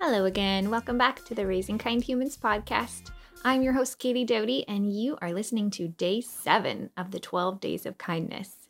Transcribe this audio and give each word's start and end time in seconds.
Hello 0.00 0.26
again. 0.26 0.70
Welcome 0.70 0.96
back 0.96 1.24
to 1.24 1.34
the 1.34 1.44
Raising 1.44 1.76
Kind 1.76 2.04
Humans 2.04 2.36
podcast. 2.36 3.10
I'm 3.44 3.62
your 3.62 3.72
host, 3.72 3.98
Katie 3.98 4.24
Doughty, 4.24 4.66
and 4.68 4.92
you 4.92 5.18
are 5.20 5.32
listening 5.32 5.70
to 5.72 5.88
day 5.88 6.20
seven 6.20 6.90
of 6.96 7.10
the 7.10 7.18
12 7.18 7.60
Days 7.60 7.84
of 7.84 7.98
Kindness. 7.98 8.68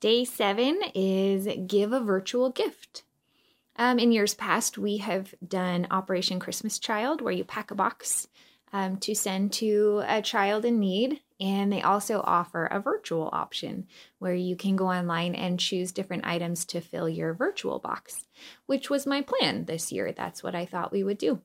Day 0.00 0.26
seven 0.26 0.78
is 0.94 1.48
Give 1.66 1.94
a 1.94 2.00
Virtual 2.00 2.50
Gift. 2.50 3.04
Um, 3.76 3.98
in 3.98 4.12
years 4.12 4.34
past, 4.34 4.76
we 4.76 4.98
have 4.98 5.34
done 5.46 5.86
Operation 5.90 6.38
Christmas 6.38 6.78
Child, 6.78 7.22
where 7.22 7.32
you 7.32 7.44
pack 7.44 7.70
a 7.70 7.74
box 7.74 8.28
um, 8.70 8.98
to 8.98 9.14
send 9.14 9.54
to 9.54 10.02
a 10.06 10.20
child 10.20 10.66
in 10.66 10.78
need. 10.78 11.22
And 11.40 11.72
they 11.72 11.82
also 11.82 12.20
offer 12.24 12.66
a 12.66 12.80
virtual 12.80 13.30
option 13.32 13.86
where 14.18 14.34
you 14.34 14.56
can 14.56 14.74
go 14.74 14.90
online 14.90 15.34
and 15.34 15.60
choose 15.60 15.92
different 15.92 16.26
items 16.26 16.64
to 16.66 16.80
fill 16.80 17.08
your 17.08 17.32
virtual 17.32 17.78
box, 17.78 18.26
which 18.66 18.90
was 18.90 19.06
my 19.06 19.22
plan 19.22 19.66
this 19.66 19.92
year. 19.92 20.10
That's 20.10 20.42
what 20.42 20.56
I 20.56 20.66
thought 20.66 20.90
we 20.90 21.04
would 21.04 21.18
do. 21.18 21.40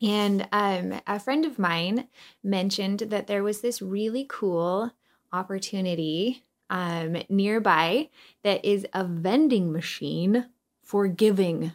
And 0.00 0.48
um, 0.52 1.00
a 1.06 1.20
friend 1.20 1.44
of 1.44 1.58
mine 1.58 2.08
mentioned 2.42 3.00
that 3.00 3.26
there 3.26 3.42
was 3.42 3.60
this 3.60 3.82
really 3.82 4.26
cool 4.28 4.92
opportunity 5.32 6.44
um, 6.70 7.16
nearby 7.28 8.08
that 8.42 8.64
is 8.64 8.86
a 8.92 9.04
vending 9.04 9.72
machine 9.72 10.46
for 10.82 11.08
giving. 11.08 11.72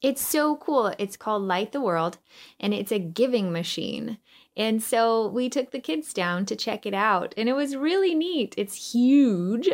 It's 0.00 0.22
so 0.22 0.56
cool. 0.56 0.92
It's 0.98 1.16
called 1.16 1.42
Light 1.42 1.72
the 1.72 1.80
World 1.80 2.18
and 2.58 2.74
it's 2.74 2.90
a 2.90 2.98
giving 2.98 3.52
machine. 3.52 4.18
And 4.56 4.82
so 4.82 5.28
we 5.28 5.48
took 5.48 5.70
the 5.70 5.80
kids 5.80 6.12
down 6.12 6.44
to 6.46 6.56
check 6.56 6.84
it 6.84 6.92
out 6.92 7.32
and 7.36 7.48
it 7.48 7.54
was 7.54 7.74
really 7.74 8.14
neat. 8.14 8.54
It's 8.58 8.92
huge 8.92 9.68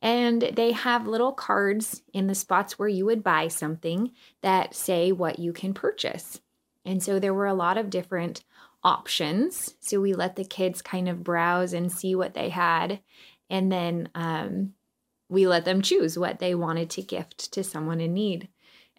and 0.00 0.42
they 0.42 0.72
have 0.72 1.06
little 1.06 1.32
cards 1.32 2.02
in 2.12 2.26
the 2.26 2.34
spots 2.34 2.78
where 2.78 2.88
you 2.88 3.04
would 3.04 3.22
buy 3.22 3.48
something 3.48 4.12
that 4.40 4.74
say 4.74 5.12
what 5.12 5.38
you 5.38 5.52
can 5.52 5.74
purchase. 5.74 6.40
And 6.86 7.02
so 7.02 7.18
there 7.18 7.34
were 7.34 7.46
a 7.46 7.54
lot 7.54 7.76
of 7.76 7.90
different 7.90 8.44
options. 8.82 9.74
So 9.80 10.00
we 10.00 10.14
let 10.14 10.36
the 10.36 10.44
kids 10.44 10.82
kind 10.82 11.08
of 11.08 11.24
browse 11.24 11.72
and 11.72 11.90
see 11.90 12.14
what 12.14 12.34
they 12.34 12.50
had. 12.50 13.00
And 13.50 13.70
then 13.70 14.08
um, 14.14 14.74
we 15.28 15.46
let 15.46 15.64
them 15.64 15.82
choose 15.82 16.18
what 16.18 16.38
they 16.38 16.54
wanted 16.54 16.90
to 16.90 17.02
gift 17.02 17.52
to 17.52 17.64
someone 17.64 18.00
in 18.00 18.14
need. 18.14 18.48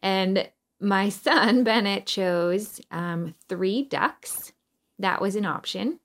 And 0.02 0.50
my 0.80 1.10
son 1.10 1.64
Bennett 1.64 2.06
chose 2.06 2.82
um, 2.92 3.36
three 3.48 3.84
ducks. 3.84 4.52
That 5.00 5.22
was 5.22 5.36
an 5.36 5.46
option. 5.46 6.00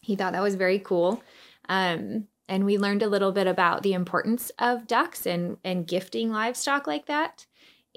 He 0.00 0.16
thought 0.16 0.32
that 0.32 0.42
was 0.42 0.54
very 0.54 0.78
cool. 0.78 1.22
Um, 1.68 2.28
and 2.48 2.64
we 2.64 2.76
learned 2.76 3.02
a 3.02 3.08
little 3.08 3.32
bit 3.32 3.46
about 3.46 3.82
the 3.82 3.92
importance 3.92 4.50
of 4.58 4.86
ducks 4.86 5.26
and, 5.26 5.56
and 5.64 5.86
gifting 5.86 6.30
livestock 6.30 6.86
like 6.86 7.06
that, 7.06 7.46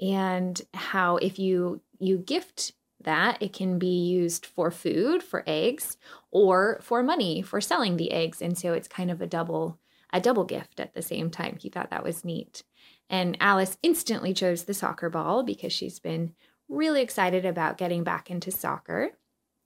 and 0.00 0.60
how 0.72 1.16
if 1.16 1.38
you 1.38 1.82
you 1.98 2.18
gift 2.18 2.72
that 3.02 3.40
it 3.40 3.52
can 3.52 3.78
be 3.78 4.04
used 4.06 4.46
for 4.46 4.70
food, 4.70 5.22
for 5.22 5.44
eggs, 5.46 5.96
or 6.30 6.78
for 6.82 7.02
money 7.02 7.42
for 7.42 7.60
selling 7.60 7.96
the 7.96 8.12
eggs. 8.12 8.42
And 8.42 8.56
so 8.56 8.72
it's 8.72 8.88
kind 8.88 9.10
of 9.10 9.20
a 9.20 9.26
double 9.26 9.78
a 10.12 10.20
double 10.20 10.44
gift 10.44 10.80
at 10.80 10.94
the 10.94 11.02
same 11.02 11.30
time. 11.30 11.56
He 11.60 11.68
thought 11.68 11.90
that 11.90 12.04
was 12.04 12.24
neat. 12.24 12.62
And 13.10 13.36
Alice 13.40 13.76
instantly 13.82 14.32
chose 14.32 14.64
the 14.64 14.74
soccer 14.74 15.10
ball 15.10 15.42
because 15.42 15.72
she's 15.72 15.98
been 15.98 16.34
really 16.68 17.02
excited 17.02 17.44
about 17.44 17.78
getting 17.78 18.04
back 18.04 18.30
into 18.30 18.50
soccer. 18.50 19.12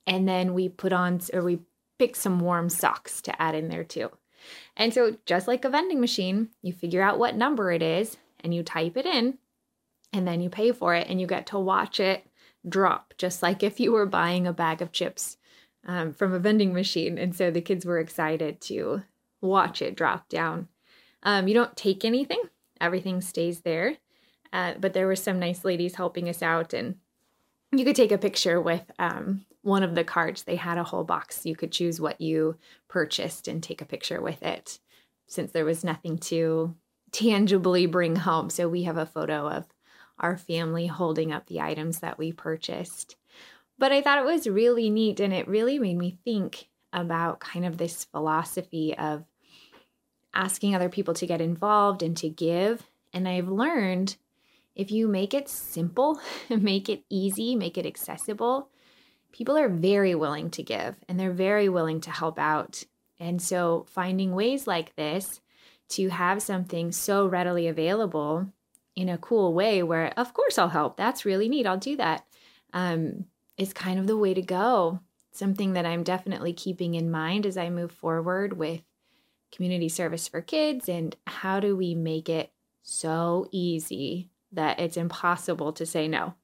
And 0.07 0.29
then 0.29 0.55
we 0.55 0.69
put 0.69 0.93
on, 0.93 1.21
or 1.33 1.43
we 1.43 1.61
pick 1.99 2.17
some 2.17 2.41
warm 2.41 2.69
socks 2.69 3.21
to 3.23 3.43
add 3.43 3.55
in 3.55 3.69
there 3.69 3.85
too. 3.85 4.11
And 4.77 4.93
so, 4.95 5.17
just 5.27 5.47
like 5.47 5.65
a 5.65 5.71
vending 5.71 6.01
machine, 6.01 6.49
you 6.63 6.73
figure 6.73 7.03
out 7.03 7.19
what 7.19 7.37
number 7.37 7.71
it 7.71 7.83
is 7.83 8.17
and 8.43 8.55
you 8.55 8.63
type 8.63 8.97
it 8.97 9.07
in, 9.07 9.39
and 10.13 10.27
then 10.27 10.41
you 10.41 10.49
pay 10.49 10.73
for 10.73 10.95
it 10.95 11.09
and 11.09 11.21
you 11.21 11.27
get 11.27 11.47
to 11.49 11.59
watch 11.59 12.01
it 12.01 12.27
drop, 12.69 13.15
just 13.19 13.43
like 13.43 13.63
if 13.63 13.79
you 13.79 13.93
were 13.93 14.07
buying 14.07 14.47
a 14.47 14.53
bag 14.53 14.81
of 14.81 14.93
chips 14.93 15.37
um, 15.87 16.13
from 16.13 16.33
a 16.33 16.39
vending 16.39 16.73
machine. 16.73 17.19
And 17.19 17.35
so 17.35 17.51
the 17.51 17.61
kids 17.61 17.85
were 17.85 17.99
excited 17.99 18.61
to 18.63 19.03
watch 19.41 19.83
it 19.83 19.97
drop 19.97 20.29
down. 20.29 20.69
Um, 21.23 21.49
you 21.49 21.55
don't 21.55 21.77
take 21.77 22.05
anything, 22.05 22.43
everything 22.81 23.21
stays 23.21 23.61
there. 23.61 23.97
Uh, 24.53 24.75
but 24.81 24.95
there 24.95 25.07
were 25.07 25.17
some 25.17 25.39
nice 25.39 25.65
ladies 25.65 25.95
helping 25.95 26.29
us 26.29 26.43
out, 26.43 26.73
and 26.73 26.97
you 27.73 27.85
could 27.85 27.97
take 27.97 28.13
a 28.13 28.19
picture 28.19 28.61
with 28.61 28.91
um, 28.99 29.45
one 29.63 29.83
of 29.83 29.95
the 29.95 30.05
cards. 30.05 30.43
They 30.43 30.57
had 30.57 30.79
a 30.79 30.85
whole 30.85 31.05
box. 31.05 31.47
You 31.47 31.55
could 31.55 31.73
choose 31.73 32.01
what 32.01 32.21
you 32.21 32.57
purchased 32.89 33.49
and 33.49 33.63
take 33.63 33.81
a 33.81 33.87
picture 33.87 34.21
with 34.21 34.43
it 34.43 34.79
since 35.27 35.53
there 35.53 35.65
was 35.65 35.85
nothing 35.85 36.19
to 36.19 36.75
tangibly 37.13 37.87
bring 37.87 38.17
home. 38.17 38.51
So 38.51 38.69
we 38.69 38.83
have 38.85 38.97
a 38.97 39.07
photo 39.07 39.49
of 39.49 39.67
our 40.19 40.37
family 40.37 40.87
holding 40.87 41.33
up 41.33 41.47
the 41.47 41.61
items 41.61 42.01
that 42.01 42.19
we 42.19 42.33
purchased. 42.33 43.17
But 43.79 43.93
I 43.93 44.03
thought 44.03 44.19
it 44.19 44.25
was 44.25 44.47
really 44.47 44.91
neat 44.91 45.21
and 45.21 45.33
it 45.33 45.49
really 45.49 45.79
made 45.79 45.97
me 45.97 46.19
think 46.25 46.69
about 46.93 47.41
kind 47.41 47.65
of 47.65 47.79
this 47.79 48.05
philosophy 48.05 48.97
of 48.99 49.25
asking 50.35 50.75
other 50.75 50.89
people 50.89 51.15
to 51.15 51.27
get 51.27 51.41
involved 51.41 52.03
and 52.03 52.17
to 52.19 52.29
give. 52.29 52.83
And 53.13 53.27
I've 53.27 53.49
learned 53.49 54.17
if 54.75 54.91
you 54.91 55.09
make 55.09 55.35
it 55.35 55.49
simple, 55.49 56.21
make 56.49 56.89
it 56.89 57.05
easy, 57.09 57.55
make 57.57 57.77
it 57.77 57.87
accessible, 57.87 58.69
people 59.33 59.57
are 59.57 59.69
very 59.69 60.15
willing 60.15 60.51
to 60.51 60.63
give 60.63 60.97
and 61.09 61.19
they're 61.19 61.33
very 61.33 61.69
willing 61.69 62.01
to 62.03 62.11
help 62.11 62.39
out. 62.39 62.85
And 63.19 63.41
so 63.41 63.87
finding 63.91 64.35
ways 64.35 64.67
like 64.67 64.97
this 64.97 65.41
to 65.91 66.09
have 66.09 66.43
something 66.43 66.93
so 66.93 67.27
readily 67.27 67.67
available 67.67 68.47
in 68.97 69.09
a 69.09 69.19
cool 69.19 69.53
way 69.53 69.83
where, 69.83 70.13
of 70.17 70.33
course, 70.35 70.59
I'll 70.59 70.69
help. 70.69 70.97
That's 70.97 71.25
really 71.25 71.49
neat. 71.49 71.67
I'll 71.67 71.77
do 71.77 71.97
that. 71.97 72.25
Um, 72.73 73.27
is 73.57 73.73
kind 73.73 73.99
of 73.99 74.07
the 74.07 74.17
way 74.17 74.33
to 74.33 74.43
go. 74.43 75.01
Something 75.33 75.75
that 75.75 75.87
I'm 75.87 76.03
definitely 76.03 76.53
keeping 76.53 76.95
in 76.95 77.11
mind 77.11 77.45
as 77.45 77.57
I 77.57 77.69
move 77.71 77.93
forward 77.93 78.55
with 78.57 78.83
community 79.53 79.89
service 79.89 80.29
for 80.29 80.41
kids 80.41 80.89
and 80.89 81.15
how 81.27 81.61
do 81.61 81.77
we 81.77 81.95
make 81.95 82.29
it 82.29 82.53
so 82.83 83.49
easy 83.51 84.31
that 84.53 84.79
it's 84.81 84.97
impossible 84.97 85.73
to 85.73 85.87
say 85.87 86.09
no. 86.09 86.35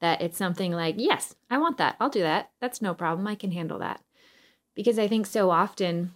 That 0.00 0.22
it's 0.22 0.38
something 0.38 0.72
like, 0.72 0.94
yes, 0.98 1.34
I 1.50 1.58
want 1.58 1.78
that. 1.78 1.96
I'll 2.00 2.08
do 2.08 2.22
that. 2.22 2.50
That's 2.60 2.80
no 2.80 2.94
problem. 2.94 3.26
I 3.26 3.34
can 3.34 3.52
handle 3.52 3.78
that. 3.80 4.00
Because 4.74 4.98
I 4.98 5.08
think 5.08 5.26
so 5.26 5.50
often 5.50 6.12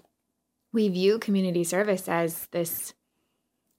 we 0.72 0.88
view 0.88 1.18
community 1.18 1.64
service 1.64 2.08
as 2.08 2.46
this 2.46 2.94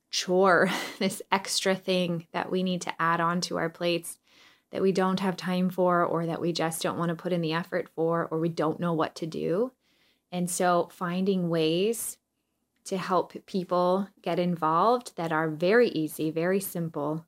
chore, 0.10 0.70
this 1.00 1.22
extra 1.32 1.76
thing 1.76 2.28
that 2.32 2.52
we 2.52 2.64
need 2.64 2.82
to 2.82 3.02
add 3.02 3.20
on 3.20 3.42
to 3.42 3.58
our 3.58 3.70
plates 3.70 4.20
that 4.72 4.82
we 4.82 4.92
don't 4.92 5.20
have 5.20 5.36
time 5.36 5.70
for, 5.70 6.06
or 6.06 6.28
that 6.28 6.42
we 6.42 6.54
just 6.54 6.84
don't 6.84 6.98
want 6.98 7.10
to 7.10 7.16
put 7.16 7.34
in 7.34 7.42
the 7.42 7.54
effort 7.54 7.90
for, 7.96 8.28
or 8.30 8.40
we 8.40 8.50
don't 8.50 8.80
know 8.80 8.94
what 8.94 9.16
to 9.16 9.26
do. 9.26 9.72
And 10.32 10.48
so 10.48 10.90
finding 10.92 11.50
ways 11.50 12.18
to 12.86 12.98
help 12.98 13.34
people 13.46 14.08
get 14.22 14.38
involved 14.38 15.16
that 15.16 15.32
are 15.32 15.50
very 15.50 15.90
easy, 15.90 16.30
very 16.30 16.60
simple, 16.60 17.26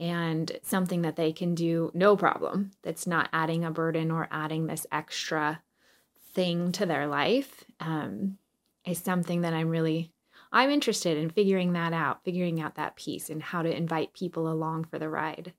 and 0.00 0.52
something 0.62 1.02
that 1.02 1.16
they 1.16 1.32
can 1.32 1.54
do 1.54 1.90
no 1.94 2.16
problem. 2.16 2.70
That's 2.82 3.06
not 3.06 3.28
adding 3.32 3.64
a 3.64 3.70
burden 3.70 4.10
or 4.10 4.28
adding 4.30 4.66
this 4.66 4.86
extra 4.92 5.62
thing 6.32 6.72
to 6.72 6.86
their 6.86 7.06
life 7.06 7.64
um, 7.80 8.38
is 8.84 8.98
something 8.98 9.40
that 9.40 9.54
I'm 9.54 9.68
really 9.68 10.12
I'm 10.50 10.70
interested 10.70 11.18
in 11.18 11.30
figuring 11.30 11.72
that 11.74 11.92
out, 11.92 12.24
figuring 12.24 12.60
out 12.60 12.76
that 12.76 12.96
piece 12.96 13.28
and 13.28 13.42
how 13.42 13.62
to 13.62 13.76
invite 13.76 14.14
people 14.14 14.50
along 14.50 14.84
for 14.84 14.98
the 14.98 15.08
ride. 15.08 15.52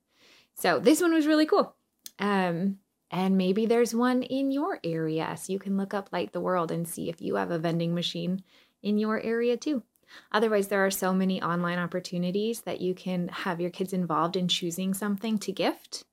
So 0.56 0.80
this 0.80 1.02
one 1.02 1.14
was 1.14 1.28
really 1.28 1.46
cool. 1.46 1.76
Um, 2.18 2.80
and 3.12 3.38
maybe 3.38 3.66
there's 3.66 3.94
one 3.94 4.24
in 4.24 4.52
your 4.52 4.80
area. 4.84 5.36
So 5.38 5.54
you 5.54 5.60
can 5.60 5.78
look 5.78 5.94
up 5.94 6.10
Light 6.12 6.34
the 6.34 6.42
World 6.42 6.72
and 6.72 6.88
see 6.88 7.10
if 7.10 7.22
you 7.22 7.36
have 7.36 7.52
a 7.52 7.60
vending 7.60 7.94
machine 7.94 8.44
in 8.82 8.98
your 8.98 9.20
area 9.20 9.58
too. 9.58 9.84
Otherwise, 10.32 10.68
there 10.68 10.86
are 10.86 10.92
so 10.92 11.14
many 11.14 11.42
online 11.42 11.80
opportunities 11.80 12.62
that 12.62 12.82
you 12.82 12.94
can 12.94 13.28
have 13.30 13.62
your 13.62 13.70
kids 13.70 13.94
involved 13.94 14.36
in 14.36 14.48
choosing 14.48 14.94
something 14.94 15.38
to 15.40 15.52
gift 15.52 16.06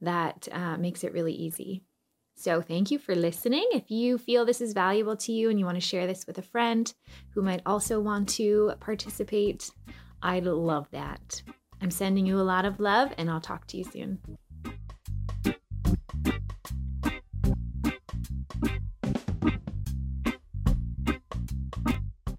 that 0.00 0.48
uh, 0.52 0.76
makes 0.76 1.04
it 1.04 1.12
really 1.12 1.32
easy. 1.32 1.82
So, 2.36 2.60
thank 2.60 2.90
you 2.90 2.98
for 2.98 3.14
listening. 3.14 3.66
If 3.72 3.90
you 3.90 4.16
feel 4.16 4.44
this 4.44 4.60
is 4.60 4.72
valuable 4.72 5.16
to 5.16 5.32
you 5.32 5.50
and 5.50 5.58
you 5.58 5.64
want 5.64 5.76
to 5.76 5.80
share 5.80 6.06
this 6.06 6.26
with 6.26 6.38
a 6.38 6.42
friend 6.42 6.92
who 7.30 7.42
might 7.42 7.62
also 7.66 8.00
want 8.00 8.28
to 8.30 8.72
participate, 8.80 9.70
I'd 10.22 10.44
love 10.44 10.88
that. 10.92 11.42
I'm 11.80 11.90
sending 11.90 12.26
you 12.26 12.40
a 12.40 12.42
lot 12.42 12.64
of 12.64 12.80
love, 12.80 13.12
and 13.18 13.30
I'll 13.30 13.40
talk 13.40 13.66
to 13.68 13.76
you 13.76 13.84
soon. 13.84 14.18